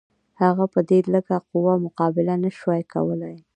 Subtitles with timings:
[0.41, 3.37] هغه په دې لږه قوه مقابله نه شوای کولای.